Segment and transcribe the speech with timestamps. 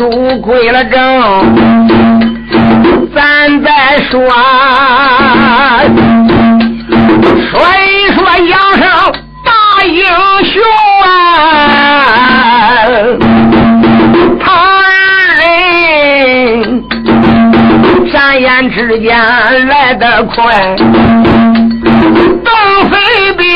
[0.00, 0.08] 输
[0.40, 0.98] 亏了正，
[3.14, 4.18] 咱再说，
[7.50, 8.82] 说一说杨生
[9.44, 9.52] 大
[9.84, 10.02] 英
[10.46, 10.62] 雄
[11.04, 11.06] 啊，
[14.42, 14.42] 他
[15.36, 15.44] 人
[18.10, 19.14] 眨眼之间
[19.68, 20.74] 来得快，
[22.42, 22.50] 邓
[22.90, 22.96] 飞
[23.36, 23.50] 彪。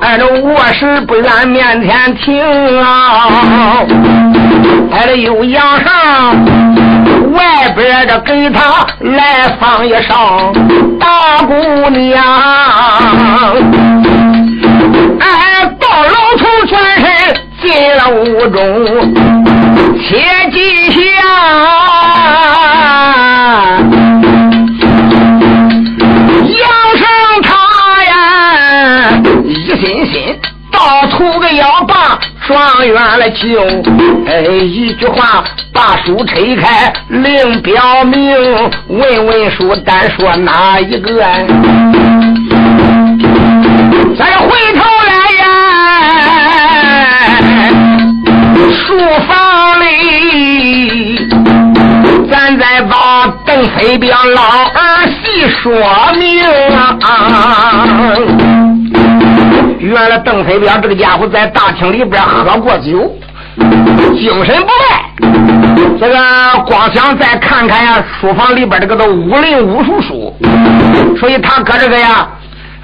[0.00, 3.84] 挨着卧室不愿面前停啊，
[4.92, 6.34] 挨着有洋上
[7.32, 10.16] 外边的给他来放一声
[10.98, 11.54] 大姑
[11.90, 12.24] 娘，
[15.20, 17.06] 哎，到老头全身
[17.62, 18.58] 进了屋中，
[19.98, 20.98] 切记下。
[32.50, 33.62] 状元来就，
[34.26, 38.36] 哎，一句话把书拆开，另表明。
[38.88, 41.22] 问问书，单说哪一个？
[44.18, 45.46] 再回头来呀，
[48.74, 51.28] 书房里，
[52.28, 55.70] 咱再把邓飞彪老儿细说
[56.18, 56.42] 明
[57.00, 57.79] 啊。
[60.00, 63.14] 原来邓飞彪这个家伙在大厅里边喝过酒，
[64.16, 65.04] 精神不赖。
[66.00, 66.16] 这个
[66.64, 70.34] 光想再看看呀，书房里边这个都武林武术书，
[71.18, 72.26] 所以他搁这个呀，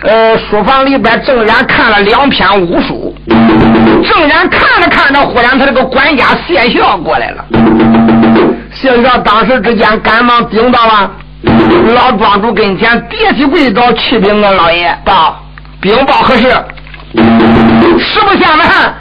[0.03, 7.43] 呃，书房里边正然看了两篇武术，正然看着看着，忽然他这个管家谢孝过来了。
[8.75, 11.11] 谢孝当时之间赶忙顶到了
[11.95, 15.41] 老庄主跟前，跌起跪倒，启禀啊，老爷报，
[15.81, 16.55] 禀报何事？
[17.99, 18.95] 实不相瞒，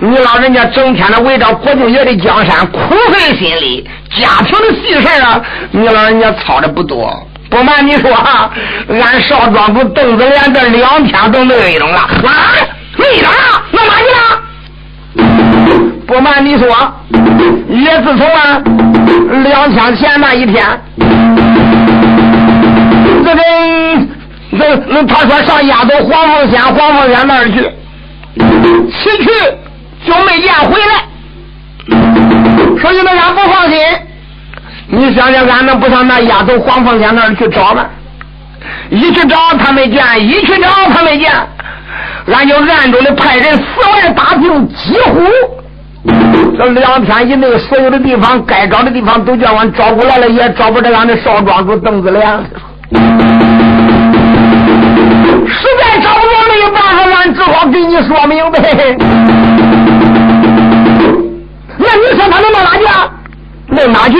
[0.00, 2.78] 你老人家整天的围着国舅爷的江山，苦
[3.12, 5.40] 费心力，家庭的细事啊，
[5.70, 7.14] 你老人家操的不多。
[7.50, 8.50] 不瞒你说，啊
[8.88, 11.98] 俺少庄主邓子连这两天都没有了。
[11.98, 12.10] 啊，
[12.96, 13.30] 没了？
[13.70, 14.40] 弄哪去了？
[16.06, 16.66] 不瞒你说，
[17.68, 18.60] 也自从啊
[19.44, 20.66] 两天前那一天，
[23.24, 23.42] 这个。
[24.56, 27.54] 那那他说上丫头黄凤仙，黄凤仙那儿去，
[28.90, 29.30] 去去
[30.06, 30.92] 就没见回来，
[32.80, 33.78] 所以那俺不放心。
[34.86, 37.86] 你想想，俺能不上那丫头黄凤仙那儿去找吗？
[38.90, 41.32] 一去找他没见，一去找他没见，
[42.32, 43.62] 俺就暗中的派人四
[43.92, 45.22] 外打听，几乎
[46.56, 52.44] 这两天以内所有的地方该找的地方都叫俺找过来了，也找不着俺的少庄主邓子良。
[55.46, 58.58] 实在找不着没有办法，俺只好给你说明白。
[61.76, 62.84] 那你说他能到哪去？
[63.68, 64.18] 能哪去？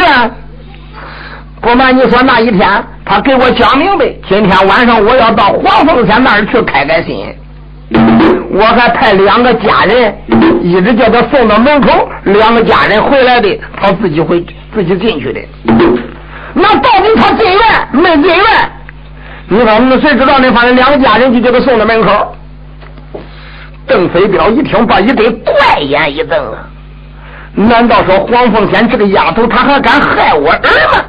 [1.60, 2.68] 不瞒你说，那一天
[3.06, 7.34] 他给我讲明白，今天晚上我要到黄凤山那儿去开开心。
[8.50, 10.14] 我还派两个家人，
[10.62, 15.40] 一直叫他送到门口，两个家人回来的，他自己会自己进去的。
[16.52, 17.60] 那到底他进院
[17.92, 18.44] 没进院？
[19.54, 20.50] 你说那谁知道呢？
[20.50, 22.34] 反正两个家人就叫他送到门口。
[23.86, 26.66] 邓飞彪一听，把一对怪眼一瞪啊！
[27.54, 31.04] 难道说黄凤仙这个丫头，她还敢害我儿吗？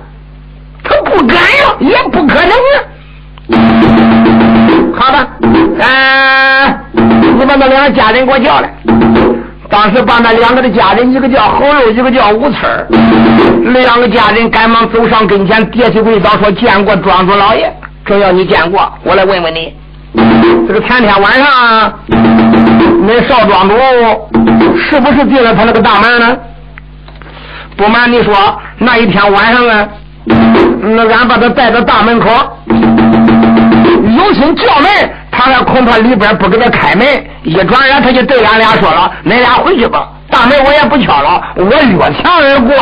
[0.84, 2.78] 她不敢呀，也不可能啊！
[4.96, 5.28] 好吧，
[5.80, 8.72] 哎，你把那两个家人给我叫来。
[9.72, 17.74] 当时把那两个的家人，一个叫侯肉，一个叫吴村两个家人赶忙走上跟前，叠起跪倒说：“见过庄主老爷。”
[18.06, 19.74] 正要你见过，我来问问你，
[20.68, 23.76] 这个前天晚上，恁少庄主
[24.78, 26.38] 是不是进了他那个大门呢？
[27.76, 28.36] 不瞒你说，
[28.78, 29.88] 那一天晚上啊，
[30.26, 32.30] 那俺把他带到大门口，
[32.68, 34.88] 有心叫门，
[35.32, 37.06] 他还恐怕里边不给他开门。
[37.44, 42.76] 一转眼他就对俺俩说了：“恁俩回去吧，大门我也不敲了，我越墙而过。”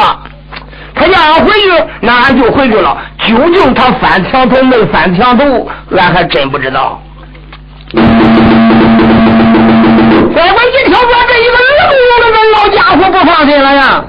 [0.96, 1.70] 他要俺回去，
[2.02, 2.98] 那俺就回去了。
[3.28, 5.68] 究竟他翻墙头没翻墙头，
[5.98, 7.02] 俺还真不知道。
[10.34, 14.04] 乖乖一听说这一个愣愣的老家伙不放心了呀，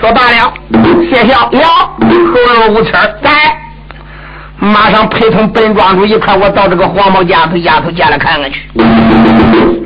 [0.00, 0.52] 说罢了，
[1.10, 3.30] 谢谢了，后有无气儿，在。
[4.60, 8.60] 马上陪同本庄主一块，我到这个黄毛丫头丫头家来看看去。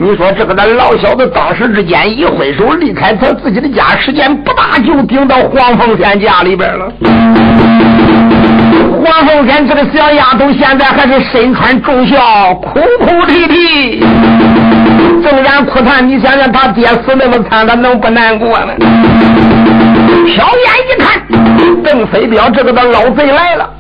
[0.00, 6.93] 你说这个那老小子当时之间一挥手离开他自己的家，时间不大就顶到黄凤仙家里边了。
[9.05, 14.00] 黄凤仙这个小丫头现在还是身穿重孝，哭哭啼啼，
[15.23, 18.75] 纵然哭叹，你想想他爹死那么惨，他能不难过吗？
[20.05, 23.71] 瞟眼一看，邓飞彪这个的老贼来了。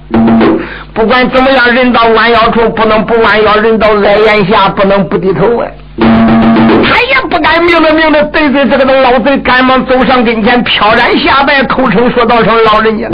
[0.94, 5.66] 不管怎么样，人到弯腰处不能不弯腰，人到矮檐下不能不低头啊！
[5.98, 13.08] 他也不敢明着明着得罪这个的老贼，赶忙走上跟前，飘然下拜，口称说道声：“老人家，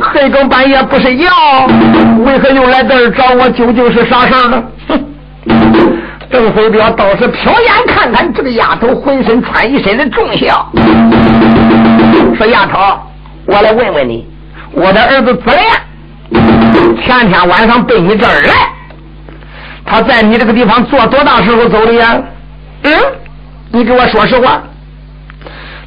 [0.00, 1.26] 黑更半夜不睡觉，
[2.24, 3.48] 为何又来这儿找我？
[3.50, 5.04] 究竟是啥事儿呢？”哼！
[6.30, 10.70] 邓飞彪倒是瞟眼看看这个丫头，浑身穿一身的重孝，
[12.36, 12.78] 说：“丫头，
[13.46, 14.26] 我来问问你，
[14.72, 18.54] 我的儿子子莲前天晚上奔你这儿来，
[19.86, 22.20] 他在你这个地方坐多大时候走的呀？
[22.82, 22.92] 嗯，
[23.72, 24.62] 你给我说实话。”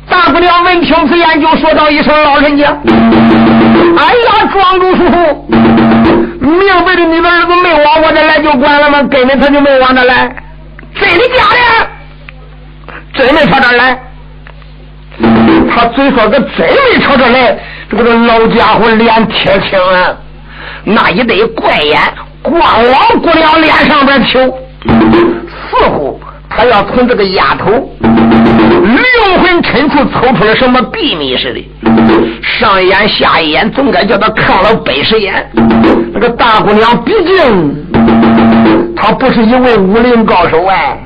[0.09, 2.75] 大姑娘闻听此言，就说道一声：“老人家，
[3.97, 5.47] 哎呀，庄主叔叔，
[6.41, 9.03] 明白的，你的儿子没往我这来就管了吗？
[9.03, 10.27] 根本他就没往这来，
[10.95, 11.87] 真的假的？
[13.13, 13.99] 真没朝这来。
[15.69, 17.55] 他嘴说个真没朝这来，
[17.91, 20.17] 这个老家伙脸铁青啊，
[20.83, 21.99] 那一对怪眼
[22.41, 24.39] 光往姑娘脸上边瞅，
[25.69, 27.87] 似乎他要从这个丫头。
[28.61, 31.69] 灵魂深处抽出了什么秘密似的，
[32.41, 35.49] 上一眼下一眼，总该叫他看了百十眼。
[36.13, 37.75] 那个大姑娘，毕竟
[38.95, 40.97] 她不是一位武林高手哎，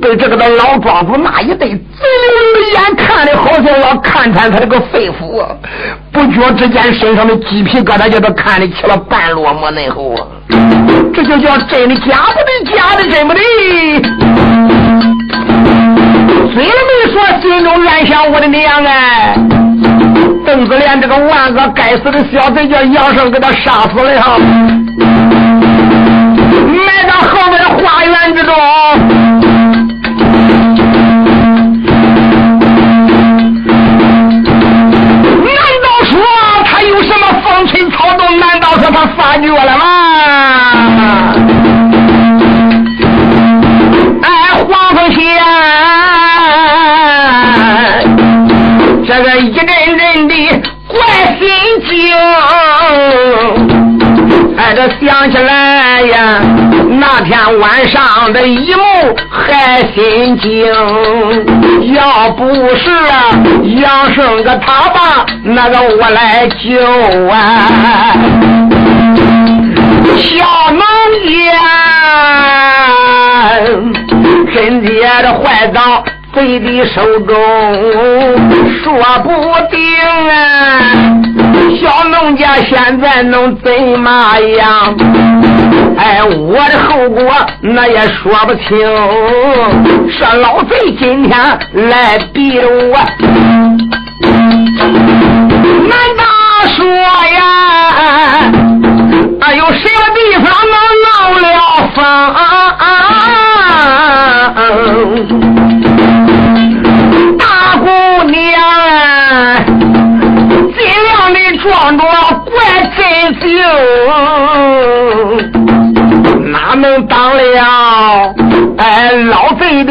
[0.00, 5.44] 被这个的老庄主那一对贼溜的眼看的，好像要看穿他这个肺腑。
[6.12, 10.26] 不觉之间，身上的鸡皮疙瘩叫他看的起了半落寞嫩厚啊！
[11.14, 13.40] 这就叫真的假不的，假的真不的。
[17.76, 19.36] 说，心中暗想：我的娘哎！
[20.44, 24.38] 邓子莲这个万恶该死的小贼，叫杨胜给他杀死了！
[26.86, 28.54] 埋到后面的花园之中。
[35.44, 36.18] 难道说
[36.64, 38.38] 他有什么风吹草动？
[38.38, 39.84] 难道说他发觉了吗？
[44.22, 44.28] 哎，
[44.66, 45.26] 黄凤仙。
[49.16, 50.34] 这个一阵阵的
[50.86, 50.98] 怪
[51.38, 51.48] 心
[51.88, 52.14] 惊，
[54.58, 56.38] 哎，这想起来呀，
[57.00, 60.66] 那天晚上的一幕还心惊。
[61.94, 62.44] 要不
[62.76, 62.90] 是
[63.80, 66.78] 杨生个他爸那个我来救
[67.30, 68.12] 啊，
[70.18, 70.82] 小农
[71.24, 71.34] 家
[74.54, 76.04] 真爹的坏账。
[76.36, 77.34] 贼的手中
[78.84, 78.92] 说
[79.24, 79.30] 不
[79.74, 79.80] 定
[80.28, 80.34] 啊，
[81.80, 84.94] 小农家现在能怎么样？
[85.96, 88.78] 哎，我的后果那也说不清。
[90.18, 91.32] 这老贼今天
[91.88, 92.98] 来逼我，
[94.20, 96.22] 难道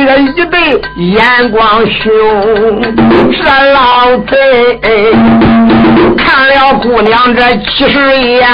[0.05, 0.59] 老贼的一对
[0.97, 2.81] 眼光凶，
[3.31, 3.43] 这
[3.73, 4.37] 老贼
[6.15, 8.47] 看了姑娘这七十眼，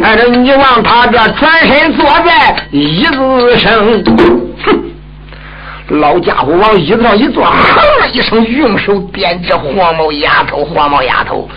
[0.00, 3.72] 看着你望他这转身坐在椅子上，
[4.64, 4.84] 哼。
[5.88, 11.48] 老家伙往椅子上一坐，哼了一声，用手点着黄毛丫头，黄毛丫头，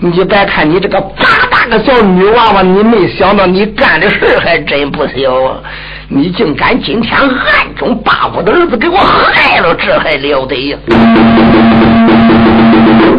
[0.00, 5.60] 你别看你这个八大个小女娃娃，你没想到你干的事还真不小啊！
[6.08, 10.78] 你竟敢今天暗中把我的儿子给我害了，这还了得呀！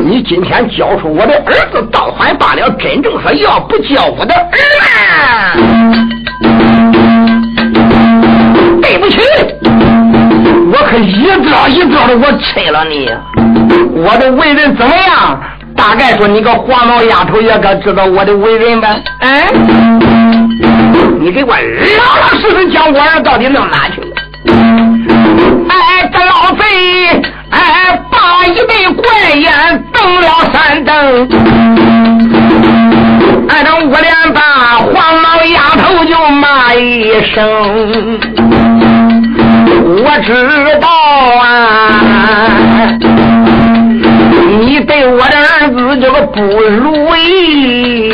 [0.06, 4.58] 你今天交出我的儿子倒还罢了，真正说要不交我的儿
[5.54, 5.62] 子
[8.82, 9.20] 对不起。
[10.72, 13.10] 我可一招一招的，我吃了你！
[13.96, 15.38] 我的为人怎么样？
[15.76, 19.04] 大概说你个黄毛丫头也该知道我的为人呗？
[19.20, 19.48] 哎，
[21.20, 21.60] 你给我老
[22.22, 24.08] 老实实讲，我儿到底弄哪去了？
[25.70, 26.64] 哎，这老贼，
[27.50, 29.04] 哎，把一对怪
[29.36, 29.52] 眼
[29.94, 31.28] 瞪了三瞪，
[33.50, 34.42] 哎，这我连把
[34.78, 38.20] 黄毛丫头就骂一声。
[40.00, 40.30] 我知
[40.82, 40.88] 道
[41.40, 41.46] 啊，
[44.60, 48.14] 你对我的儿子这个不如意，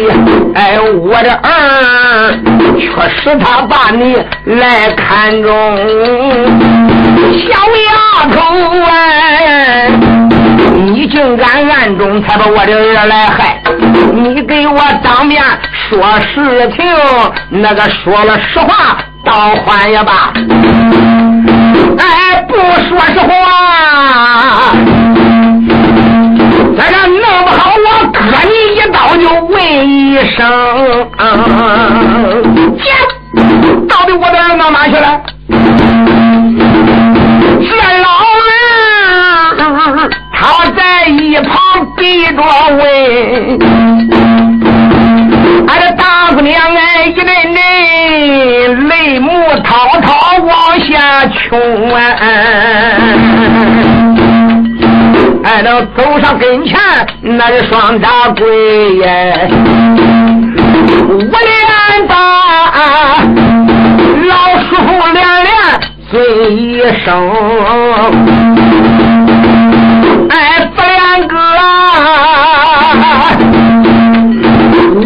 [0.56, 2.40] 哎，我的儿
[2.78, 5.78] 确实他把你来看中，
[7.40, 7.50] 小
[7.88, 7.92] 丫
[8.32, 8.38] 头
[8.86, 9.90] 哎，
[10.76, 13.62] 你竟敢暗中才把我的儿来害，
[14.14, 15.44] 你给我当面
[15.90, 16.86] 说实情，
[17.50, 20.32] 那个说了实话倒还也罢，
[21.98, 22.56] 哎，不
[22.88, 23.34] 说实话。
[26.76, 29.56] 这个弄不好，我割你一刀就问
[29.88, 30.40] 一声，
[32.78, 32.86] 姐，
[33.88, 35.22] 到底我的儿哪去了？
[37.60, 38.52] 这老人
[40.34, 40.42] 他
[40.76, 41.52] 在一旁
[41.96, 42.42] 逼着
[42.76, 42.82] 问，
[45.68, 46.04] 俺这大
[46.34, 49.30] 姑娘哎，一阵阵泪目
[49.64, 50.10] 滔滔
[50.44, 52.00] 往下冲啊。
[55.44, 56.80] 还能走上跟前，
[57.22, 59.50] 那是双大跪耶！
[61.10, 62.14] 我连把
[64.26, 65.52] 老师傅连连
[66.10, 66.12] 尊
[66.58, 67.12] 一声，
[70.30, 70.34] 哎，
[70.74, 71.36] 不连哥，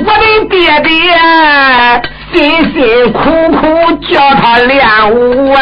[0.06, 0.88] 我的爹爹
[2.32, 2.36] 辛
[2.74, 2.78] 辛
[3.12, 3.18] 苦
[3.58, 3.60] 苦
[4.08, 4.78] 教他练
[5.12, 5.60] 武啊！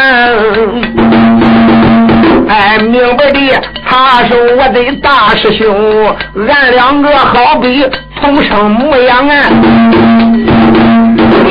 [2.47, 3.39] 哎，明白的，
[3.87, 6.15] 他是我的大师兄，
[6.47, 7.85] 俺两个好比
[8.19, 9.49] 同生模样啊！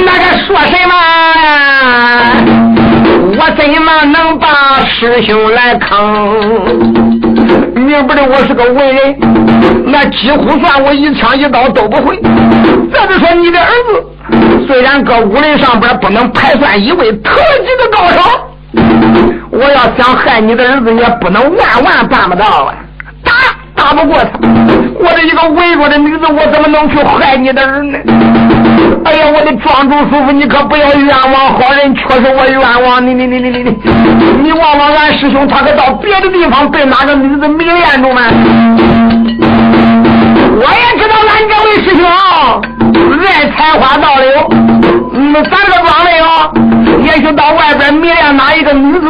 [0.04, 0.94] 那个说什么？
[3.36, 5.92] 我怎么能把师兄来坑？
[7.74, 9.16] 明白的，我是个文人，
[9.86, 12.20] 那几乎算我一枪一刀都不会。
[12.92, 14.04] 再者说，你的儿子
[14.66, 18.20] 虽然搁武林上边不能排算一位特级的高手。
[19.56, 22.74] 我要想害你的儿子，也不能万万办不到啊！
[23.22, 23.32] 打
[23.76, 24.30] 打不过他，
[24.98, 27.98] 我这一个文弱的女子，我怎么能去害你的儿呢？
[29.04, 33.76] 哎呀，我的庄主叔父，你可不要冤枉好人，确实我冤枉你，你你你你你，
[34.42, 38.22] 你忘了俺师兄他可到别的地方被哪个女子迷恋住吗？
[40.56, 42.04] 我也知道俺这位师兄
[43.24, 44.48] 爱采花盗柳，
[45.14, 46.52] 嗯，咱这庄里哦。
[47.04, 49.00] 也许到外边迷恋哪一个女子，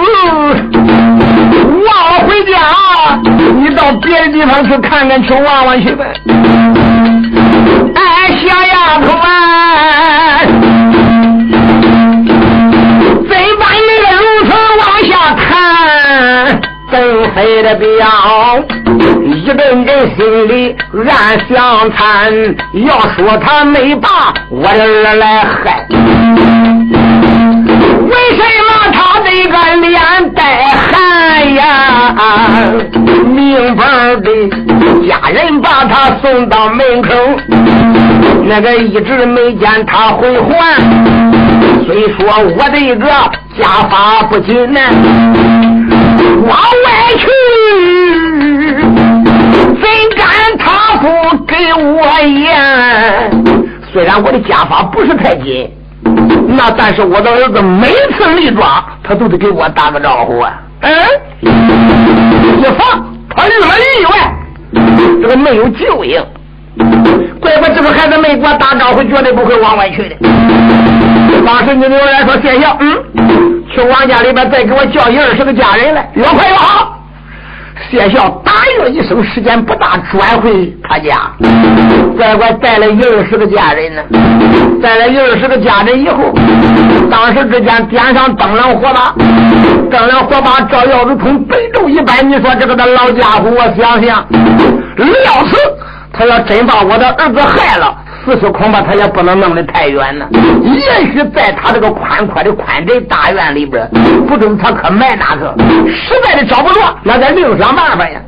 [4.32, 6.12] 地方去看看，去望望去呗。
[7.94, 8.00] 哎，
[8.36, 10.40] 小丫头啊，
[13.28, 16.60] 再把那个如此往下看？
[16.90, 17.86] 邓飞的表
[19.24, 20.76] 一阵阵心里
[21.10, 21.12] 暗
[21.48, 22.32] 想叹，
[22.72, 25.86] 要说他没把我的儿来害。
[28.04, 29.94] 为什么他这个脸
[30.34, 30.40] 带
[30.74, 31.62] 汗呀？
[33.26, 33.82] 明白
[34.16, 34.28] 的
[35.08, 37.08] 家人把他送到门口，
[38.44, 40.50] 那个一直没见他回还。
[41.86, 43.06] 虽说我这个
[43.58, 44.80] 家法不紧呢，
[46.46, 46.86] 往外
[47.18, 47.26] 去，
[49.80, 49.84] 怎
[50.16, 50.24] 敢
[50.58, 51.04] 他不
[51.44, 52.52] 给我言？
[53.92, 55.70] 虽然我的家法不是太紧。
[56.56, 60.52] 那但是我的儿子每次离庄，他都得给我打个招呼啊！
[60.80, 60.92] 嗯，
[61.42, 63.66] 一放他遇了
[64.00, 64.32] 意外，
[65.20, 66.24] 这个没有救应，
[67.40, 70.16] 怪不这个孩子没给我打招呼，绝对不会往外去的。
[71.44, 76.98] 当时你刘来说谢谢，嗯，去王家里边再给我叫一二十个家人来，越快越好。
[77.90, 81.30] 谢孝答应了一声，时间不大，转回他家。
[82.16, 84.02] 乖乖带了一二十个家人呢，
[84.82, 86.32] 带了一二十个家人以后，
[87.10, 89.14] 当时之间点上灯笼火把，
[89.90, 92.28] 灯笼火把照耀如同北斗一般。
[92.28, 94.24] 你说这个的老家伙，我想想，
[94.96, 95.56] 料死
[96.12, 97.96] 他要真把我的儿子害了。
[98.24, 100.26] 此时恐怕他也不能弄得太远呢。
[100.64, 100.80] 也
[101.12, 103.86] 许在他这个宽阔的宽窄大院里边，
[104.26, 105.54] 不准他可埋哪个。
[105.88, 108.18] 实在的找不着，那再另想办法呀。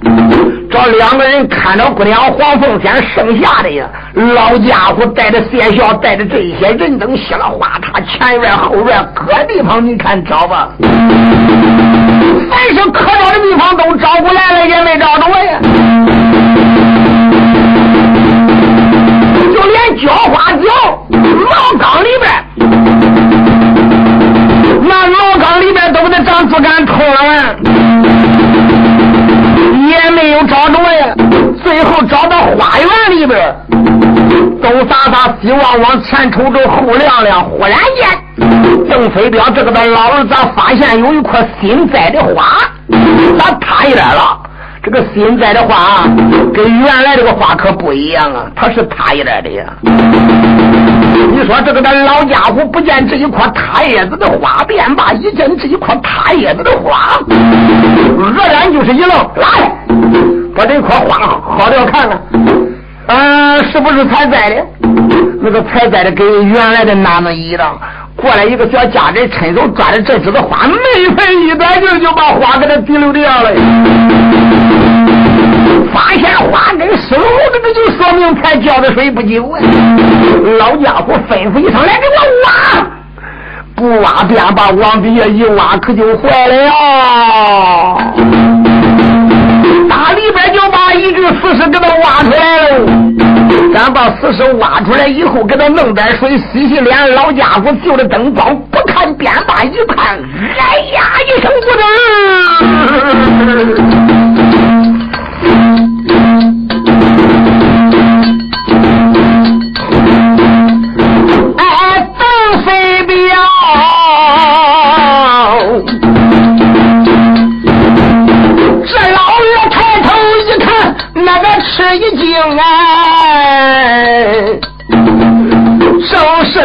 [0.71, 10.69] 找两个人看着姑娘黄凤仙剩下的呀，老家伙带着谢孝，带着这些人等，稀里哗他，前院后院各地方，你看找吧。
[12.51, 16.46] 凡是可找的地方都找过来了，也没找着呀。
[19.67, 20.63] 连浇花脚
[21.11, 22.45] 茅缸里边，
[24.83, 27.57] 那茅缸里边都得长竹竿通了，
[29.89, 31.15] 也没有找着呀。
[31.63, 33.55] 最后找到花园里边，
[34.63, 37.45] 东打打西望望，前瞅瞅后亮亮。
[37.45, 38.09] 忽然间，
[38.89, 42.59] 邓飞彪这个的老儿子发现有一块新栽的花，
[43.39, 44.41] 咋塌下来了？
[44.87, 46.05] 这个新栽的话
[46.55, 49.65] 跟原来这个话可不一样啊，它是塌一点的呀。
[49.83, 59.77] 你说这个咱老家伙不见这一块塌叶子的花，便罢；一见这一块塌叶子的花，愕然就是一愣，来，
[60.55, 62.21] 把这块花薅掉看看，
[63.09, 64.65] 嗯，是不是采摘的？
[65.43, 67.77] 那个采摘的跟原来的那么一样。
[68.27, 70.75] 过来一个小家人，伸手抓着这枝子花，没
[71.15, 73.53] 费一点劲就把花给它提溜掉了。
[75.95, 79.61] 发现花根湿漉漉的，就说明才浇的水不久啊！
[80.59, 82.85] 老家伙吩咐一声：“来给我挖！”
[83.77, 86.73] 不挖便把往底下一挖，可就坏了。
[90.17, 92.81] 里边就把一具死尸给他挖出来了。
[93.73, 97.15] 咱把死尸挖出来以后，给他弄点水洗洗脸。
[97.15, 100.19] 老家伙就着灯光，不看便罢，一看，
[100.59, 101.67] 哎呀一声不
[104.13, 104.26] 吱。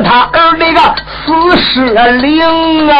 [0.01, 0.79] 他儿那个
[1.25, 2.95] 死尸灵啊！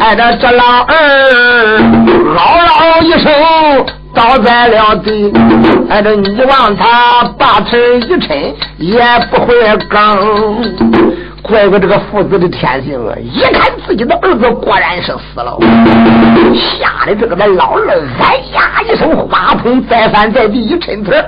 [0.00, 0.94] 哎，这这老二
[2.36, 3.32] 嗷嗷一声
[4.14, 5.32] 倒在了地。
[5.90, 9.98] 哎，这你望他把腿一抻，也不会更。
[11.40, 13.14] 怪怪这个父子的天性啊！
[13.18, 15.56] 一看自己的儿子果然是死了，
[16.54, 21.26] 吓得这个那老二哎呀一声，花筒再翻在地一抻腿，啊！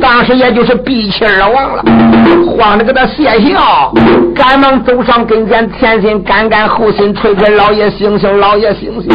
[0.00, 1.84] 当时也就是闭气而亡了，
[2.46, 3.92] 慌着给他谢笑，
[4.34, 9.08] 赶忙走上跟前，前心干干，后心捶捶，老爷醒醒，老爷醒醒！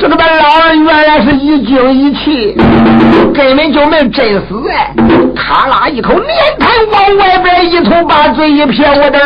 [0.00, 2.56] 这个他老二原来是一惊一气，
[3.32, 4.92] 根本就没真死哎，
[5.34, 6.26] 他拉一口面
[6.58, 7.84] 痰往外边一。
[7.84, 9.18] 头把嘴一撇，我的，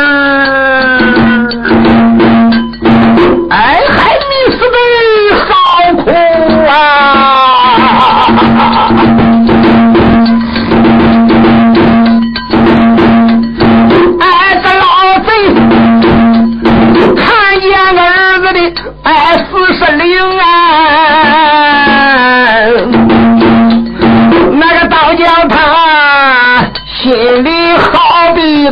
[3.51, 4.77] 哎，还没死的
[5.47, 5.47] 好
[5.95, 6.11] 苦
[6.69, 6.73] 啊！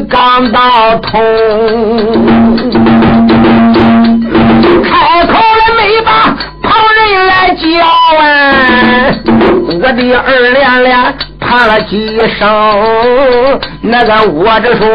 [0.09, 1.19] 刚到头，
[4.85, 6.11] 开口了没把
[6.63, 7.65] 旁人来叫
[8.19, 8.25] 啊！
[9.69, 10.97] 我的二连连
[11.41, 12.47] 怕了几声，
[13.81, 14.87] 那个我这说，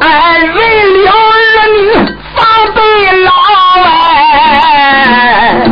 [0.00, 0.58] 哎，为
[1.04, 1.14] 了儿
[1.68, 1.78] 女
[2.36, 2.40] 防
[2.74, 2.80] 备
[3.24, 3.30] 老
[3.84, 5.66] 哎，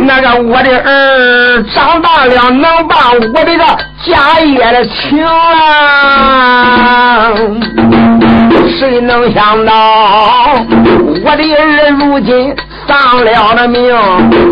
[0.00, 3.89] 那个我的儿长大了能把我的个。
[4.02, 5.60] 家业的情啊，
[8.78, 9.72] 谁能想到
[11.22, 12.56] 我的儿如今
[12.88, 13.94] 丧了的命，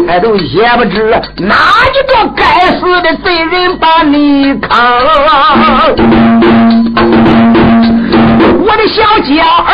[0.06, 1.54] 哎，都也不知哪
[1.94, 2.44] 一个该
[2.78, 4.70] 死的贼人把你坑。
[8.60, 9.30] 我的小娇
[9.64, 9.70] 儿，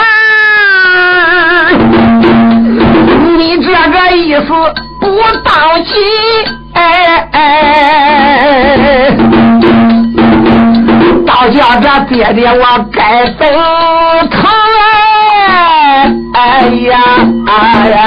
[3.36, 4.46] 你这个意思
[5.00, 5.04] 不
[5.42, 5.52] 当
[5.84, 5.92] 心，
[6.74, 6.80] 哎
[7.32, 7.40] 哎。
[11.26, 13.44] 倒叫这爹爹我该走
[14.30, 14.34] 疼
[16.34, 16.92] 哎呀
[17.46, 17.52] 哎
[17.90, 17.98] 呀！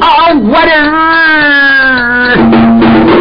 [0.00, 0.04] 啊，
[0.42, 2.36] 我的儿，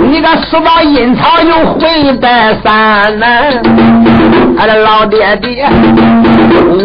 [0.08, 3.26] 你个死到阴曹又回拜山呐！
[4.58, 5.68] 俺的老爹爹，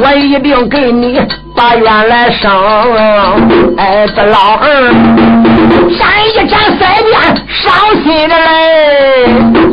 [0.03, 1.21] 我一定给你
[1.55, 2.51] 把冤来生。
[3.77, 4.65] 哎，这老二，
[5.99, 7.13] 沾一斩腮边
[7.49, 7.73] 伤
[8.03, 8.45] 心的泪。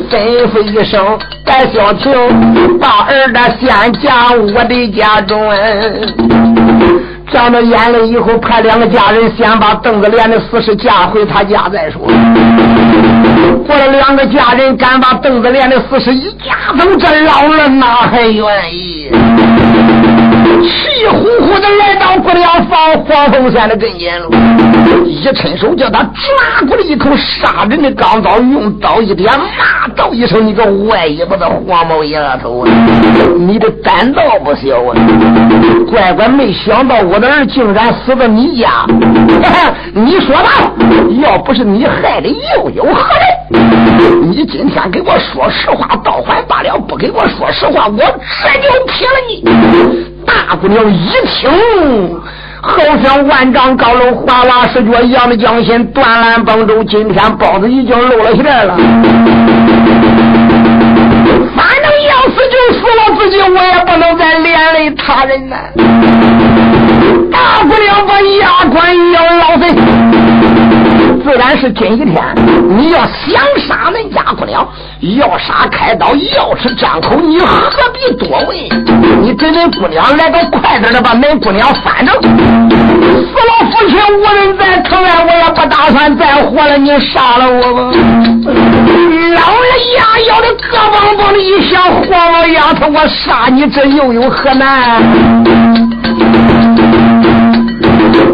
[0.10, 0.14] 吩
[0.52, 2.12] 咐一声，白小婷
[2.80, 5.40] 把儿的先嫁我的家中。
[7.32, 12.02] 长着眼泪以后，派两个家人先把邓子莲的死尸嫁回他家再说。
[13.66, 19.10] 过了两个家人敢把邓子莲的死尸一嫁走，这老人哪还愿意？
[20.62, 24.28] 气呼呼的来到不了放黄凤山的阵前了，
[25.06, 32.70] 一伸手叫他抓过来一口杀人的钢刀，用刀一点，骂道一声：“你个歪尾巴的黄毛丫头啊，
[33.38, 34.96] 你的胆道不小啊！
[35.90, 38.86] 乖乖，没想到我的儿竟然死在你家，
[39.94, 40.72] 你说吧，
[41.22, 44.30] 要不是你害的，又有何人？
[44.30, 48.04] 你今天给我说实话，倒还罢了；不给我说实话，我这
[48.60, 49.44] 就劈了你！”
[50.26, 51.50] 大姑娘一听，
[52.62, 56.84] 好像万丈高楼哗啦石脚，一样的将心断缆崩舟。
[56.84, 58.78] 今天包子已经露了馅了。
[61.56, 65.56] 反正要死就死了，自己我也不能再连累他人呐。
[67.32, 70.31] 大姑娘把牙关咬老贼。
[71.24, 72.16] 自然是今一天，
[72.70, 74.68] 你要想杀恁家姑娘，
[75.18, 78.56] 要杀开刀，要吃张口，你何必多问？
[79.22, 82.14] 你给恁姑娘来个快点的，把恁姑娘翻正。
[82.16, 86.78] 死了父亲无人再疼爱，我也不打算再活了。
[86.78, 87.92] 你杀了我吧！
[88.44, 95.02] 老人牙咬的咯嘣嘣的一响，黄老丫头，我杀你这又有何难？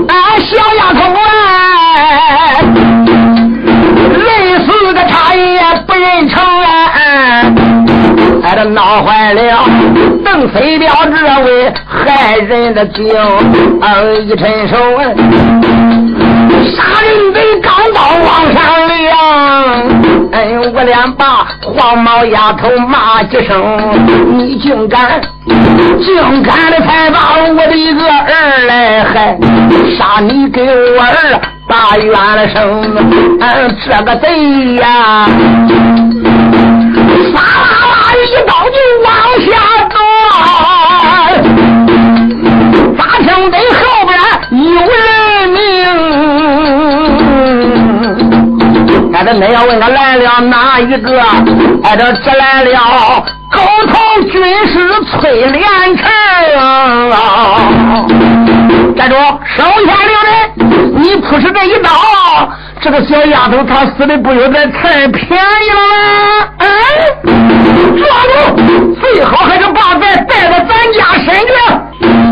[0.08, 1.47] 哎，小丫头啊！
[8.74, 9.64] 闹坏了，
[10.24, 13.06] 邓飞彪这位害人的精，
[14.26, 14.78] 一伸手，
[16.76, 19.18] 杀人贼钢刀往上亮，
[20.32, 20.36] 哎，
[20.74, 23.80] 我连把黄毛丫头骂几声，
[24.38, 29.38] 你竟敢，竟敢的才把我的一个儿来害，
[29.98, 32.84] 杀你给我儿打冤了声，
[33.40, 35.28] 嗯，这个贼呀！
[37.34, 37.87] 啦啦
[39.08, 39.16] 往
[39.46, 39.50] 下
[39.90, 39.96] 断，
[42.98, 44.10] 咋听得后边
[44.52, 45.02] 有人
[45.50, 45.58] 命？
[49.14, 51.22] 俺，这恁要问他来了哪一个？
[51.84, 53.94] 俺，这这来了高头
[54.30, 54.34] 军
[54.68, 54.76] 师
[55.10, 55.64] 崔连
[55.96, 56.06] 成。
[58.98, 59.16] 站住！
[59.56, 60.34] 手下留人，
[61.02, 61.90] 你扑是这一刀。
[62.82, 66.50] 这个小丫头，她死的不有点太便宜了吗？
[66.58, 66.66] 嗯，
[67.98, 72.27] 抓住，最好还是把咱带到咱家身去。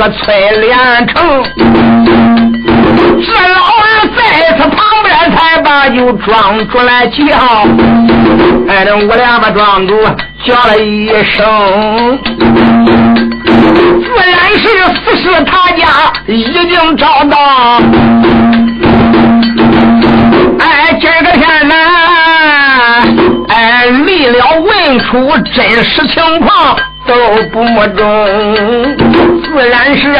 [0.00, 1.44] 个崔连成，
[3.22, 3.84] 这老二
[4.16, 4.18] 在
[4.56, 7.18] 他旁边才把酒装出来叫，
[8.66, 9.94] 哎，这我俩把庄主
[10.42, 12.18] 叫了一声，
[13.44, 14.64] 自然是
[15.04, 17.36] 死尸他家已经找到，
[20.60, 21.74] 哎，今儿个天呐，
[23.48, 26.74] 哎，离了问出真实情况。
[27.06, 27.14] 都
[27.50, 27.64] 不
[27.96, 28.06] 中，
[29.52, 30.14] 自然是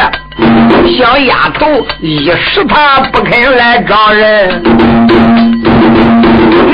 [0.97, 1.65] 小丫头
[2.01, 4.61] 一时她不肯来找人，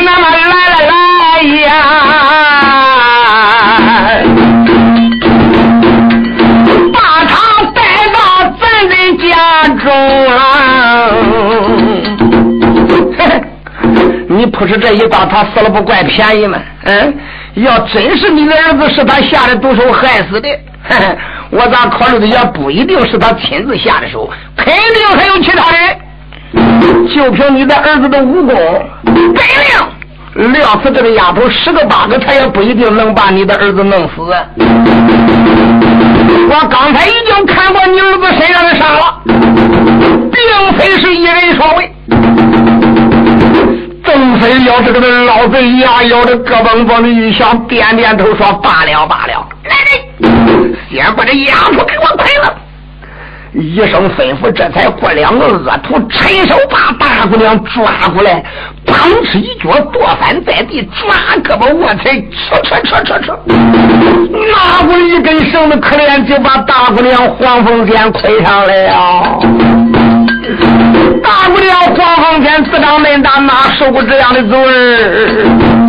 [0.03, 0.55] 那么来来
[0.87, 1.71] 来呀，
[6.91, 7.31] 把他
[7.75, 7.79] 带
[8.11, 8.17] 到
[8.59, 8.93] 咱的
[9.29, 9.29] 家
[9.75, 9.85] 中
[10.35, 10.39] 啊！
[14.27, 16.57] 你不是这一刀，他死了不怪便宜吗？
[16.85, 17.13] 嗯。
[17.55, 20.47] 要真是你的儿子是他下的毒手害死的，
[21.49, 25.97] 我咋考虑的也不一定是他亲自下的手，肯定还有其他人。
[27.13, 28.55] 就凭你的儿子的武功
[29.05, 34.21] 本领，撂死这个丫头十个八个，他也不一定能把你的儿子弄死。
[36.49, 41.91] 我刚才已经看过你儿子身上的伤了，并非是一人所为。
[44.03, 50.06] 邓飞要是个那老贼牙咬着咯嘣嘣的一响，点点头说：“罢了罢了，来人，
[50.91, 52.55] 先把这丫头给我捆了。”
[53.53, 58.43] 一声吩咐，这才过两个恶徒，伸手把大姑娘抓过来，
[58.85, 69.39] 砰哧一脚跺翻在地，抓胳膊握腿，扯扯扯扯扯，拿过一根绳子，可怜就把大姑娘黄凤仙捆上了。
[71.23, 75.87] 大姑娘黄凤仙自长恁大，哪受过这样的罪儿？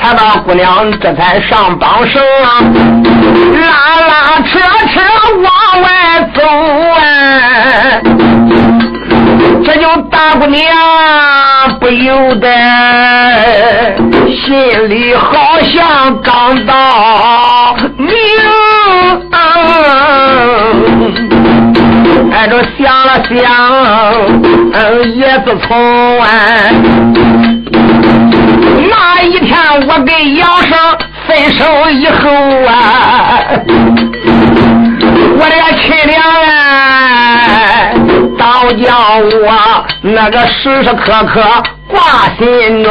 [0.00, 2.22] 才把姑娘这才上绑绳，
[3.60, 3.66] 拉
[4.08, 4.58] 拉扯
[4.92, 5.00] 扯
[5.42, 5.46] 往
[5.82, 5.86] 外
[6.34, 6.40] 走
[7.00, 7.00] 啊！
[9.64, 10.60] 这就大姑娘
[11.80, 12.46] 不由得
[14.26, 18.10] 心里好像刚到明，
[22.32, 23.40] 哎，这想了想，
[24.72, 25.70] 嗯，也是从
[29.24, 30.76] 一天我跟杨生
[31.26, 32.30] 分手以后
[32.66, 33.38] 啊，
[35.38, 36.48] 我这亲娘啊。
[38.38, 41.40] 倒叫我那个时时刻刻
[41.86, 42.90] 挂心中，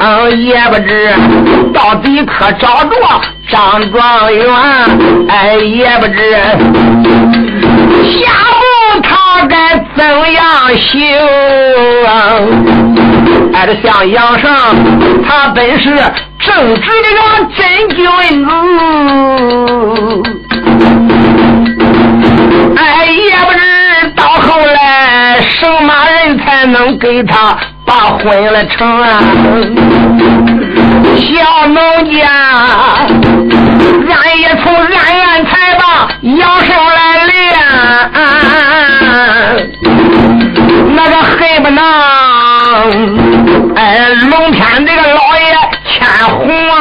[0.00, 1.14] 嗯，也不知
[1.72, 2.90] 到底可找着
[3.48, 4.44] 张状元，
[5.28, 6.32] 哎，也不知
[8.02, 10.42] 下步他该怎样
[10.76, 10.98] 行？
[13.60, 14.48] 哎，这像杨尚，
[15.22, 15.90] 他本是
[16.38, 17.20] 正直的个
[17.54, 18.48] 真君子，
[22.74, 23.58] 哎，也不知。
[24.16, 29.20] 到后来，什么人才能给他把婚来成啊？
[31.18, 31.76] 小农
[32.10, 32.30] 家，
[34.08, 37.36] 俺也从俺院才把养生来练，
[40.94, 41.80] 那个恨不能，
[43.80, 43.96] 哎，
[44.30, 45.42] 龙天这个老爷
[45.88, 46.76] 牵红龙。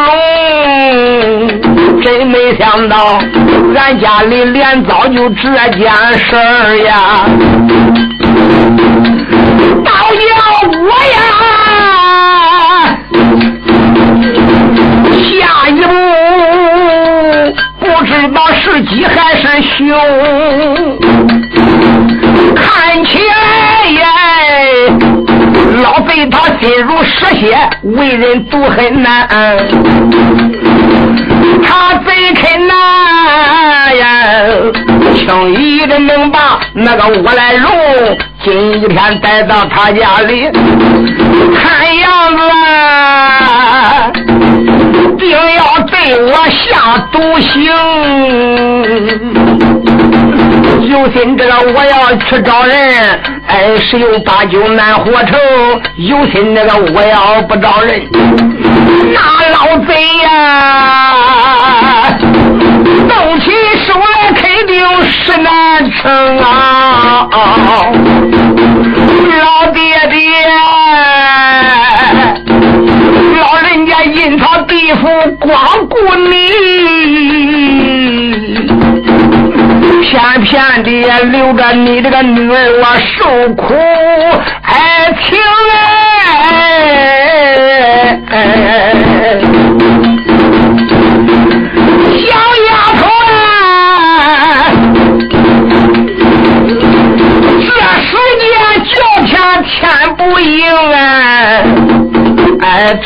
[2.02, 3.22] 真没想到，
[3.74, 5.44] 俺家里连早就这
[5.78, 7.24] 件事儿呀！
[9.86, 10.30] 倒要
[10.78, 11.18] 我呀，
[15.24, 15.92] 下一步
[17.80, 19.42] 不知道是吉还是
[19.78, 19.80] 凶，
[22.56, 23.19] 看起
[26.26, 29.28] 老贼他心如蛇蝎，为人毒很难。
[31.64, 34.06] 他贼肯难呀，
[35.16, 37.72] 轻易的能把那个我来容，
[38.44, 40.50] 今一天带到他家里，
[41.56, 42.42] 看样子
[45.18, 47.72] 定要对我下毒刑。
[50.90, 52.76] 有心这个我要去找人，
[53.48, 55.38] 哎，十有八九难活成；
[55.98, 58.02] 有心那个我要不找人，
[59.14, 62.10] 那老贼呀，
[63.08, 63.52] 动起
[63.86, 67.28] 手来肯定是难成啊！
[69.44, 70.18] 老爹爹，
[73.40, 75.08] 老人家阴曹地府
[75.40, 77.89] 光顾你。
[80.02, 80.90] 偏偏的
[81.32, 82.86] 留着你这个女儿我
[83.18, 83.74] 受苦
[84.62, 85.38] 爱情
[88.32, 88.40] 哎，
[89.42, 89.69] 小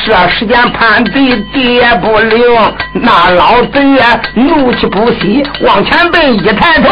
[0.06, 2.38] 这时间判地地也不灵，
[2.94, 6.90] 那老贼呀怒气不息，往前奔，一抬头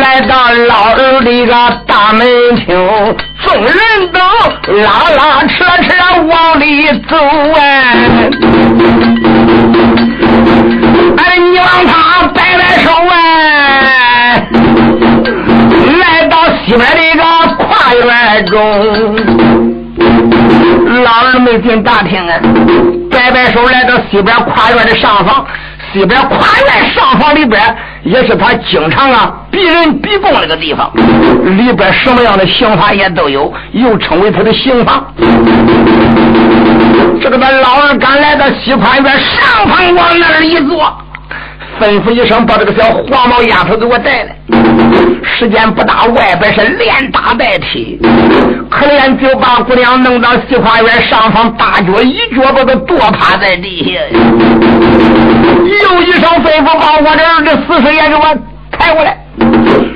[0.00, 1.54] 来到老二的一个
[1.86, 2.66] 大门厅，
[3.42, 3.74] 众人
[4.12, 4.20] 都
[4.82, 5.94] 拉拉扯扯
[6.28, 7.16] 往里走
[7.56, 8.30] 哎，
[11.16, 14.46] 哎，你往他摆摆手哎，
[16.00, 17.22] 来到西边的一个
[17.56, 19.69] 跨院中。
[20.90, 22.38] 老二没进大厅啊，
[23.10, 25.46] 摆摆手来到西边跨院的上房。
[25.92, 27.60] 西边跨院上房里边
[28.04, 30.88] 也是他经常啊逼人逼供那个地方，
[31.56, 35.04] 里边什么样的刑法也都有，又称为他的刑房。
[37.20, 40.96] 这个他老二刚来到西跨院上房，往那儿一坐。
[41.80, 44.36] 吩咐一声，把这个小黄毛丫头给我带来。
[45.38, 47.98] 时间不大，外边是连打带踢，
[48.68, 54.00] 可怜就把姑娘弄到西花园上方，大脚一脚把她跺趴在地下。
[55.82, 58.20] 又一声吩咐，把我这儿子死尸也给我
[58.70, 59.16] 抬过来。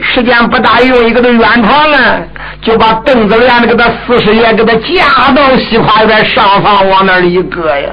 [0.03, 1.99] 时间不大，用一个的圆床呢，
[2.63, 7.89] 就把凳子连着给他四十爷给他架到西花园上方，往那里一搁呀。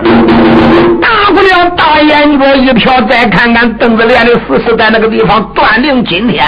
[1.01, 6.45] 大姑娘大眼角一瞟，再看看凳子连的四十在那个地方，断定今天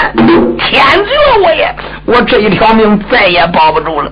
[0.60, 4.12] 天绝我也，我这一条命再也保不住了。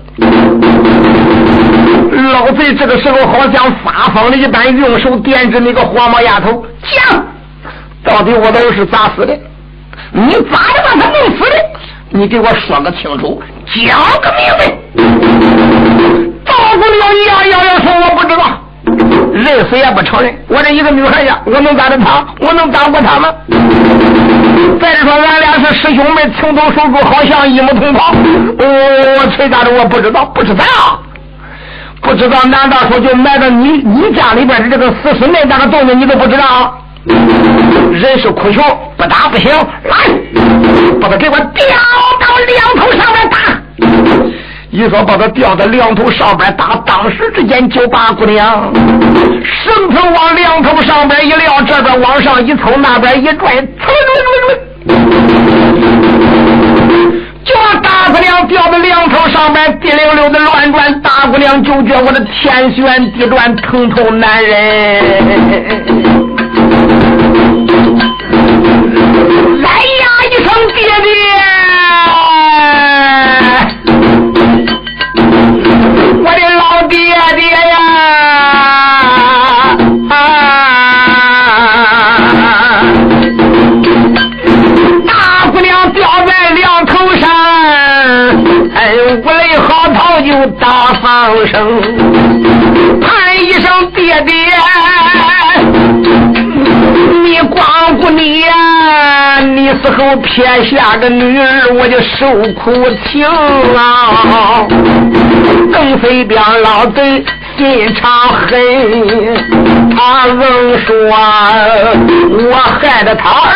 [2.33, 7.23] 老贼这个时候好像发疯了一般，用手点着那个黄毛丫头，讲，
[8.03, 9.37] 到底我都是咋死的？
[10.11, 11.55] 你咋的把他弄死的？
[12.13, 14.67] 你给我说个清楚，讲个明白。
[16.45, 18.43] 赵姑娘呀呀呀说我不知道。
[19.33, 20.35] 人死也不承认。
[20.49, 22.25] 我这一个女孩家，我能打得他？
[22.41, 23.29] 我能打过他吗？
[24.81, 28.11] 再说，俺俩是师兄妹，情同手足，好像一母同胞。
[28.11, 30.65] 哦，崔家的我不知道，不知道，
[32.01, 32.43] 不知道。
[32.49, 36.77] 难道说就埋到你你家里边的这个死尸那大个洞子，你都不知道？
[37.05, 38.63] 人是苦穷，
[38.95, 39.51] 不打不行。
[39.83, 39.95] 来，
[41.01, 41.65] 把他给我吊
[42.19, 43.37] 到梁头上面打。
[44.69, 48.71] 一说把他吊到梁头上边打，当时之间就把姑娘
[49.63, 53.61] 绳子往梁头上边一撂，这边往上一凑，那边一拽，
[57.43, 61.01] 就把大姑娘吊到梁头上边，滴溜溜的乱转。
[61.01, 66.20] 大姑娘就觉我的天旋地转，疼痛难忍。
[68.61, 70.03] 来呀！
[70.29, 70.45] 一声
[70.75, 71.09] 爹爹，
[76.23, 76.95] 我的老爹
[77.35, 77.75] 爹呀！
[80.09, 80.13] 啊！
[85.07, 85.09] 大
[85.51, 87.23] 姑娘吊在梁头上，
[88.75, 91.01] 哎呦，五雷嚎啕就大放
[91.47, 91.81] 声，
[93.01, 93.09] 喊
[93.43, 94.35] 一声爹爹。
[97.23, 98.09] 你光顾！
[98.09, 98.43] 你
[99.81, 102.73] 死后撇下个女儿，我就受苦
[103.05, 104.65] 情啊！
[105.71, 107.23] 邓飞彪老贼
[107.57, 108.49] 心肠狠，
[109.95, 110.35] 他硬
[110.85, 113.51] 说我害了他儿，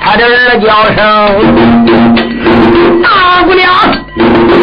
[0.00, 1.00] 他的儿叫声
[3.02, 3.70] 大姑娘，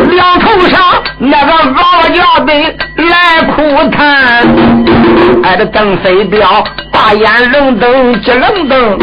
[0.09, 0.79] 两头上
[1.17, 2.53] 那个老家的
[3.07, 4.47] 来哭叹，
[5.43, 6.63] 挨着邓飞彪。
[6.91, 8.99] 大眼愣瞪，直愣瞪，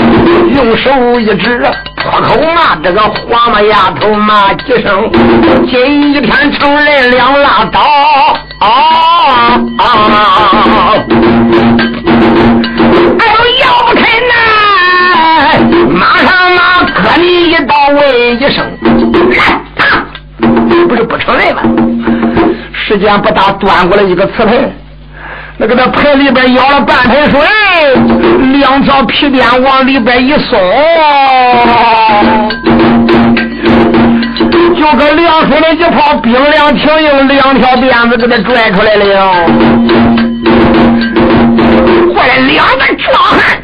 [0.54, 1.62] 用手一指，
[2.22, 5.10] 口骂这个黄毛丫头骂几声，
[5.68, 7.80] 今一天成人两拉倒，
[8.60, 8.68] 啊
[9.78, 9.84] 啊！
[13.18, 14.34] 哎呦，要不开呢，
[15.90, 16.60] 马上马
[16.94, 18.58] 磕你一刀，喂一声，
[20.88, 21.62] 不是不承认吗？
[22.72, 24.72] 时间不大，端过来一个瓷盆。
[25.58, 27.40] 那个那盆里边舀了半盆水，
[28.56, 30.58] 两条皮鞭往里边一松，
[34.74, 39.46] 就跟凉水的一泡冰凉挺硬，两条鞭子给他拽出来了。
[42.14, 43.62] 过来两个壮汉，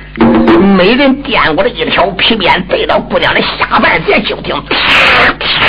[0.77, 4.75] 每人掂过来一条皮鞭，对到姑娘的下半截，就顶啪
[5.39, 5.62] 啪。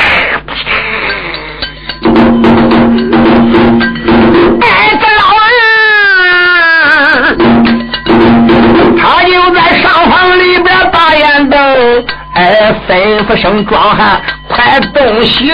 [12.33, 12.91] 哎，吩
[13.25, 15.53] 咐声壮汉快动刑，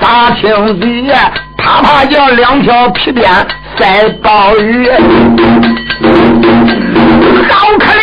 [0.00, 1.14] 咋听的？
[1.56, 3.30] 啪啪叫两条皮鞭
[3.76, 4.88] 塞暴雨，
[7.50, 8.02] 好可怜，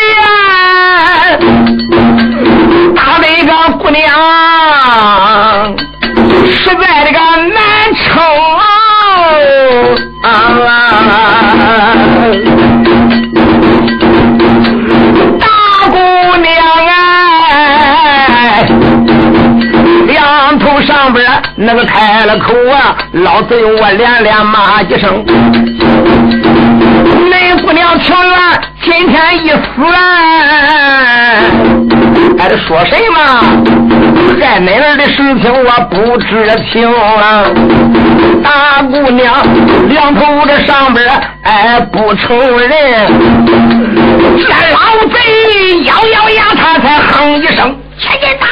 [2.95, 4.05] 打那个姑娘
[6.45, 7.57] 实在这个难
[7.95, 8.05] 撑
[10.21, 10.27] 啊！
[21.07, 25.23] 上边那个开了口啊，老贼我连连骂几声。
[27.31, 28.37] 恁姑娘情愿
[28.83, 29.57] 今天一死，
[32.37, 33.17] 还得说什么？
[34.37, 37.45] 害恁儿的事情我不知情啊！
[38.43, 39.33] 大姑娘
[39.87, 41.07] 两头这上边
[41.43, 42.69] 哎不承认，
[44.45, 45.15] 这老贼
[45.85, 48.45] 咬咬牙，他才哼一声：“钱金大。”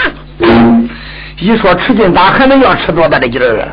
[1.37, 3.67] 一说吃劲打，还能要吃多大的劲儿啊？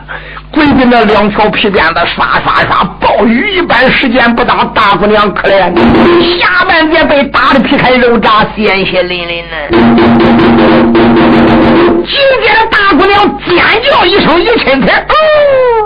[0.51, 5.73] 鬼的那两条皮鞭子刷刷刷，暴雨一般，时间不大，大姑娘可怜，
[6.41, 9.55] 下半截被打的皮开肉绽，鲜血淋淋呢。
[12.05, 13.57] 紧接着，大姑娘尖
[13.89, 14.93] 叫一声，一抻腿，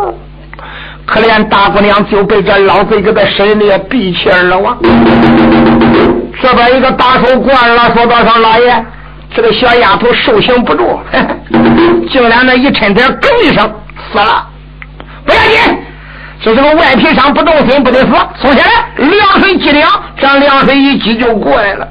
[0.01, 0.15] 哦，
[1.05, 4.75] 可怜大姑娘就被这老贼给他身里闭气了哇！
[6.41, 8.85] 这边一个大手过了，说道上老爷。
[9.35, 10.99] 这个小丫头受刑不住，
[12.11, 13.71] 竟然那一抻腿，哽一声
[14.11, 14.47] 死了。
[15.27, 15.79] 不要紧，
[16.43, 18.07] 这是个外皮伤，不动心不得死。
[18.41, 21.87] 松下来，凉水激凉，这凉水一激就过来了。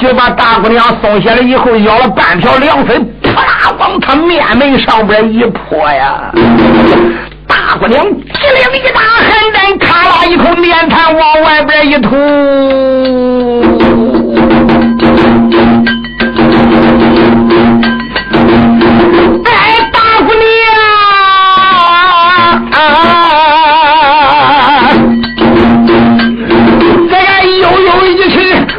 [0.00, 6.30] 就把大姑娘松下来以后，舀了半瓢凉水，扑啦往她面门上边一泼呀。
[7.46, 12.14] 大姑娘机灵一打寒战，咔啦一口面痰往外边一吐。
[22.74, 22.80] 啊！
[27.08, 27.28] 这个
[27.60, 28.36] 又有一群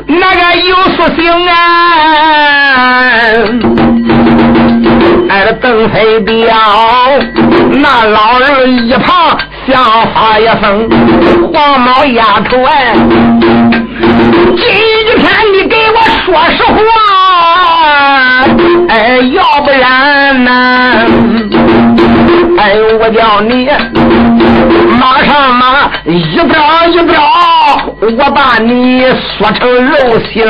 [0.08, 1.54] 那个又说醒啊！
[5.30, 6.56] 哎，邓飞彪，
[7.82, 9.38] 那老人一旁
[9.68, 9.74] 笑
[10.14, 10.90] 发一声
[11.54, 12.96] ：“黄毛丫头哎，
[14.00, 14.64] 今
[15.18, 15.24] 天
[15.54, 16.80] 你给我说实话，
[18.90, 20.50] 哎，要不然呢？”
[22.66, 23.70] 哎，我叫你
[25.00, 27.22] 马上马一招一招，
[28.02, 29.04] 我把你
[29.38, 30.44] 缩成肉形。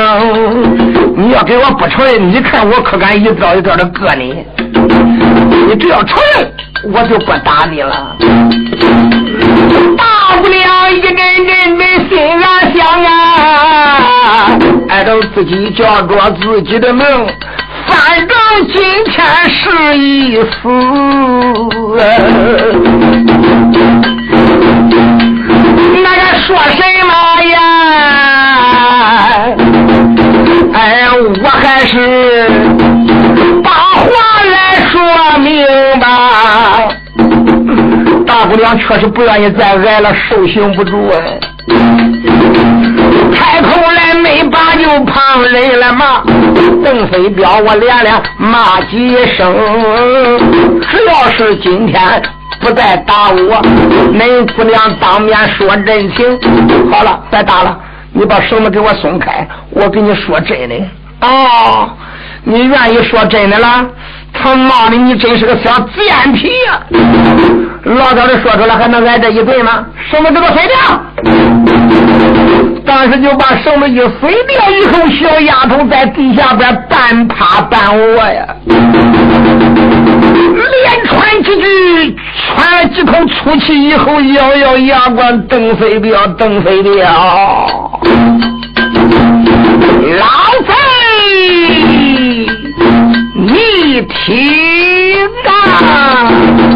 [1.14, 4.46] 你要给我不承认，你看我可敢一招一招的割你。
[5.68, 6.50] 你只要承认，
[6.90, 8.16] 我就不打你了。
[9.98, 14.48] 大不了一阵阵的心暗想啊，
[14.88, 17.04] 按照自己叫着自己的命，
[17.86, 17.94] 反
[18.26, 18.34] 正
[18.72, 19.14] 今天
[19.50, 20.50] 是一死。
[26.02, 27.12] 那个说什么
[27.52, 27.54] 呀？
[30.74, 30.78] 哎，
[31.42, 31.94] 我还是
[33.62, 34.04] 把话
[34.50, 34.54] 来
[34.90, 34.94] 说
[35.38, 35.46] 明
[36.00, 36.04] 白。
[38.26, 41.38] 大姑娘确实不愿意再挨了，受刑不住哎。
[43.32, 46.22] 开口来没把就旁人来骂，
[46.84, 49.54] 邓飞彪我连连骂几声。
[50.80, 52.22] 只要是今天
[52.60, 53.62] 不再打我，
[54.12, 56.38] 恁姑娘当面说真情。
[56.90, 57.78] 好了，别打了，
[58.12, 60.74] 你把绳子给我松开，我给你说真的。
[61.20, 61.90] 哦，
[62.44, 63.86] 你愿意说真的了？
[64.32, 66.80] 他妈的，你真是个小贱皮呀！
[67.84, 69.86] 老早的说出来还能挨这一顿吗？
[70.10, 70.76] 绳子给我甩掉！
[72.86, 78.46] 当时就把绳子一甩掉以后，小丫头在地下边半趴半卧呀，
[80.54, 82.16] 连喘几句，
[82.54, 86.92] 喘几口粗气以后，咬咬牙关，蹬飞镖，蹬飞镖，
[90.18, 90.26] 老
[90.64, 90.72] 贼，
[93.34, 96.75] 你听啊！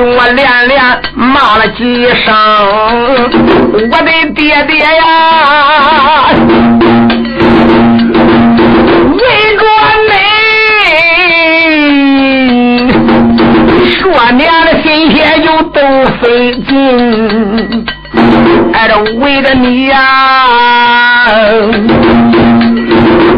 [0.00, 0.78] 我连连
[1.14, 2.34] 骂了几声，
[3.90, 5.06] 我的爹爹呀，
[9.14, 9.20] 为
[9.56, 9.62] 着
[10.08, 10.12] 你，
[13.90, 13.98] 说
[14.32, 15.80] 娘的心血就都
[16.20, 16.70] 费尽，
[18.74, 19.96] 哎，这为了你呀，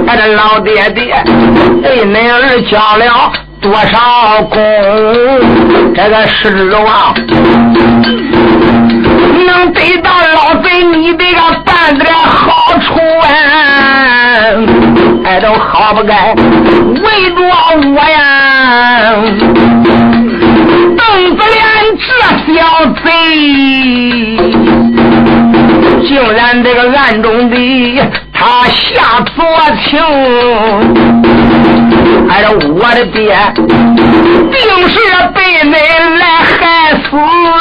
[0.06, 1.22] 哎，这老爹爹
[1.82, 3.32] 对恁儿讲了。
[3.70, 4.60] 多少功，
[5.94, 7.14] 这个是啊，
[9.46, 13.28] 能得到老贼你这个办点好处啊？
[15.24, 17.40] 哎，都好不该围着
[17.94, 19.12] 我呀！
[20.96, 21.62] 邓子莲
[21.96, 22.10] 这
[22.52, 22.58] 小
[23.04, 23.08] 贼，
[26.08, 27.56] 竟然这个暗中的
[28.40, 29.44] 他下左
[29.84, 30.00] 情。
[32.30, 33.36] 哎，这我的爹，
[34.50, 34.56] 定
[34.88, 34.96] 是
[35.34, 35.38] 被
[35.68, 35.72] 恁
[36.18, 36.58] 来害
[37.04, 37.58] 死了！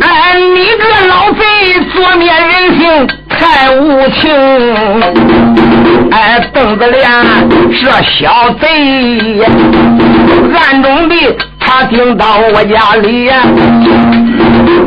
[0.00, 0.06] 哎，
[0.54, 1.42] 你个老贼，
[1.92, 2.48] 作孽人
[2.78, 2.80] 性
[3.28, 3.36] 太
[3.72, 3.80] 无
[4.20, 4.22] 情！
[6.12, 7.10] 哎，邓子莲
[7.82, 8.64] 这小贼，
[10.54, 11.14] 暗中的
[11.58, 13.28] 他顶到我家里，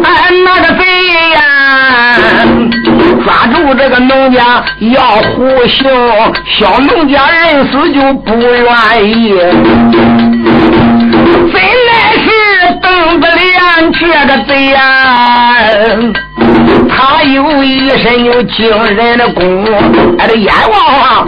[0.03, 0.81] 俺，那个贼
[1.33, 1.39] 呀！
[3.25, 5.89] 抓住这个农家要护刑，
[6.59, 9.33] 小农家人死就不愿意。
[11.51, 12.25] 本来是
[12.81, 14.77] 邓子莲这个贼呀，
[16.89, 19.65] 他有一身有惊人的功，
[20.19, 21.25] 俺，这阎王，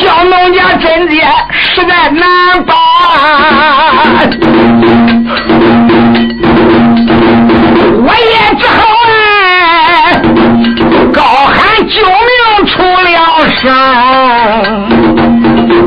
[0.00, 1.14] 小农家真的
[1.50, 2.74] 实在难办。
[8.08, 8.78] 我也只好。
[11.90, 13.08] 救命出了
[13.62, 13.64] 声，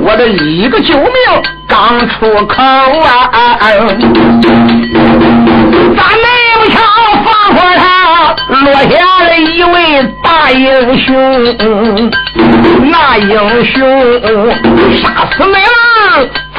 [0.03, 1.07] 我的一个救命
[1.67, 3.29] 刚出口啊！
[5.95, 6.75] 咱没有瞧
[7.23, 7.85] 防火上
[8.63, 11.55] 落下了一位大英雄，
[12.89, 13.31] 那英
[13.65, 13.77] 雄
[15.03, 15.75] 杀死没了，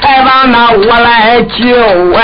[0.01, 1.53] 才把那我来救
[2.17, 2.21] 哎。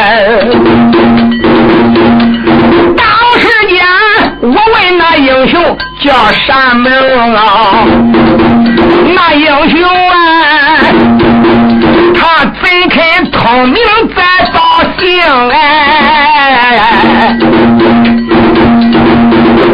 [4.59, 7.85] 我问那英雄叫啥名啊？
[9.15, 10.17] 那英雄啊，
[12.13, 13.81] 他怎肯通名
[14.17, 14.21] 再
[14.53, 14.59] 报
[14.99, 15.07] 姓
[15.51, 15.57] 哎？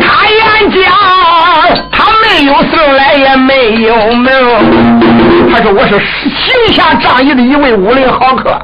[0.02, 0.76] 他眼角
[1.90, 3.52] 他没有姓来也没
[5.54, 8.60] 他说我是行侠仗义的一位武林豪客，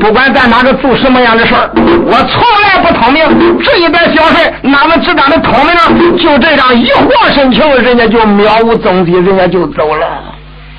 [0.00, 3.58] 不管在哪个做什么样的事儿，我从来不通明。
[3.58, 6.16] 这一点小事哪能只敢的通明呢？
[6.16, 10.06] 就这样一晃神情，人家就渺无踪迹，人家就走了。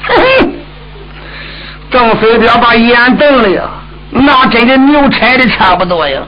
[0.04, 0.50] 嘿嘿，
[1.92, 3.64] 郑飞彪把眼瞪了呀，
[4.12, 6.22] 那真的牛拆的差不多呀！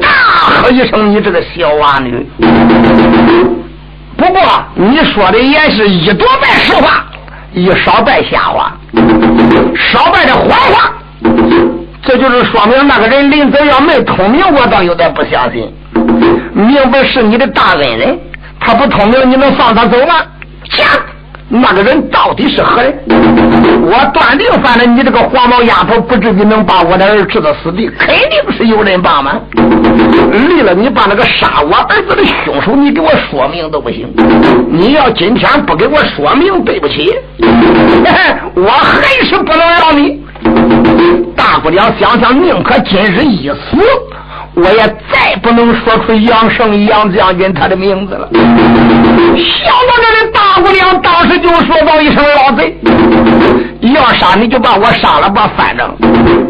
[0.00, 2.24] 大喝一声：“你这个小娃女！”
[4.16, 4.40] 不过
[4.76, 7.04] 你说的也是一多半实话。
[7.54, 8.72] 一少败瞎话，
[9.76, 10.92] 少败的谎话，
[12.02, 15.72] 这就是说明那个人临走要没通明，我倒有点不相信。
[16.54, 18.18] 明白是你的大恩人，
[18.58, 20.14] 他不通明，你能放他走吗？
[20.70, 20.86] 行。
[21.54, 22.98] 那个人到底是何人？
[23.82, 29.38] 我断定，反正你这个黄毛丫头不至于能把我的儿置到死地，肯定是有人帮忙。
[30.32, 34.10] 离了你把那个杀我儿子的凶手，你给我说明都不行。
[34.70, 37.14] 你要今天不给我说明，对不起，
[38.56, 40.22] 我还是不能饶你。
[41.36, 43.76] 大姑娘想想，宁可今日一死。
[44.54, 44.78] 我也
[45.10, 48.28] 再不能说出杨胜杨将军他的名字了。
[48.32, 52.76] 想到这里，大姑娘当时就说道一声：“老贼，
[53.80, 55.96] 要杀你就把我杀了吧，反正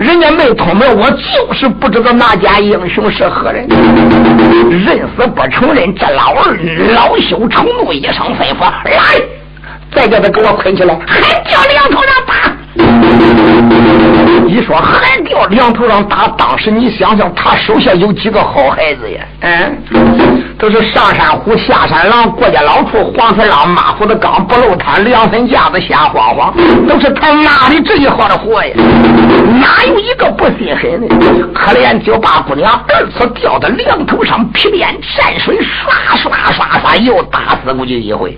[0.00, 3.68] 人家没通明，我就是不知道那家英雄是何人。
[3.68, 6.56] 认死不承认，这老二
[6.92, 9.22] 恼羞成怒，一声吩咐：来，
[9.94, 12.34] 再叫他给我捆起来，还叫两头上打。”
[14.46, 16.28] 你说还掉梁头上打？
[16.36, 19.20] 当时你想想，他手下有几个好孩子呀？
[19.40, 26.54] 嗯，都是上山虎、下山狼、过家老处、黄四郎、马虎的刚、不露摊、两分架子、瞎晃晃，
[26.86, 28.70] 都是他哪里这一号的货呀？
[29.60, 31.46] 哪有一个不心狠的？
[31.54, 38.36] 可怜就把姑娘二次掉到梁头上，皮鞭蘸水，刷刷刷刷又打死过去一回，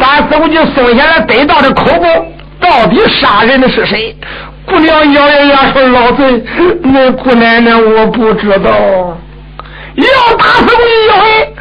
[0.00, 2.32] 打死过去松下来得到的口供，
[2.62, 4.16] 到底杀人的是谁？
[4.64, 6.44] 姑娘咬咬牙说：“老贼，
[6.84, 8.70] 那姑奶奶我不知道。
[9.96, 11.54] 要打死我一回，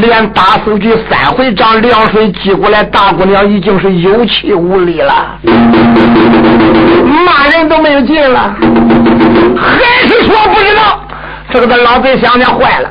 [0.00, 5.38] 连打死去三回仗，凉水挤过来，大姑娘已经是有气无力了，
[7.24, 8.54] 骂人都没有劲了，
[9.56, 11.00] 还是说不知道。
[11.50, 12.90] 这个这老贼想想坏了。”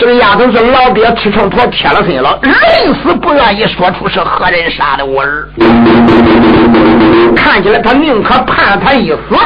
[0.00, 2.54] 这个丫头是老爹吃秤砣铁了心了，认
[3.02, 5.46] 死不愿意说出是何人杀的我儿。
[7.36, 9.36] 看起来他宁可判他一死，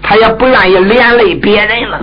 [0.00, 1.98] 他也不愿意连累别人了。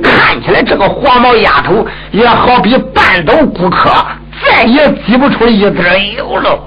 [0.00, 3.90] 看起来这个黄毛丫头也好比半斗骨壳，
[4.46, 6.60] 再也挤不出一点油了。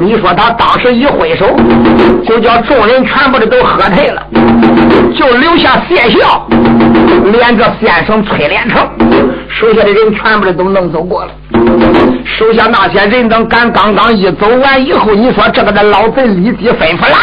[0.00, 1.46] 你说他当时一挥手，
[2.26, 4.22] 就叫众人全部的都喝退了，
[5.16, 6.46] 就留下谢笑，
[7.30, 8.86] 连着先生崔连成，
[9.48, 11.30] 手下的人全部的都弄走过了。
[12.24, 17.16] 手下那些人等赶刚刚一走完以后，你说这个的老贼立即吩咐来，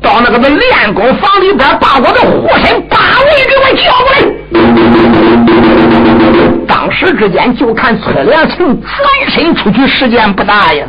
[0.00, 2.20] 到那个的练功房里边，把我的
[7.24, 10.84] 之间，就看崔连成转身出去，时间不大呀。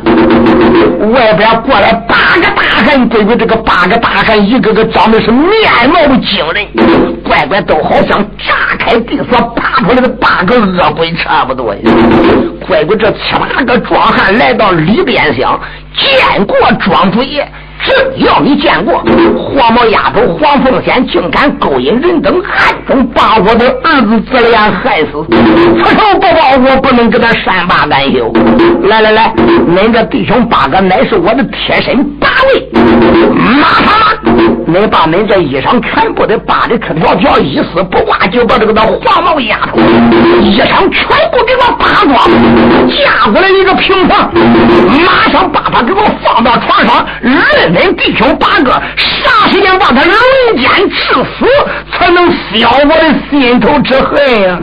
[1.14, 5.50] 外边过来八个大汉，对着这个八个大汉，一个个长得是面
[5.90, 6.66] 貌惊人，
[7.24, 11.80] 乖乖都好像炸开地锁爬出来的八个恶鬼差不多呀。
[12.66, 15.58] 乖乖，这七八个壮汉来到里边厢，
[15.96, 17.50] 见过庄主爷。
[17.84, 19.04] 只要你见过
[19.54, 28.32] 黄毛丫头黄凤仙，竟敢勾引人等，暗中把我的儿子自怜害死，此仇不报，我不能跟他善罢甘休。
[28.84, 29.32] 来来来，
[29.68, 32.68] 恁这弟兄八个乃是我的贴身八位，
[33.34, 33.94] 马上，
[34.66, 39.78] 恁把恁这衣裳全部的扒的赤条条，一丝不挂，就把这个那黄毛丫头
[40.40, 42.16] 衣裳全部给我扒光，
[42.90, 44.32] 架过来一个平房，
[45.04, 47.06] 马上把他给我放到床上，
[47.66, 47.74] 认。
[47.74, 51.46] 恁弟兄八个，啥时间把他轮奸致死，
[51.92, 54.58] 才能消我的心头之恨呀？